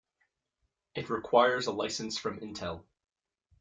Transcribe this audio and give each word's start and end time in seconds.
It 0.95 1.11
requires 1.11 1.67
a 1.67 1.71
license 1.71 2.17
from 2.17 2.39
Intel. 2.39 2.81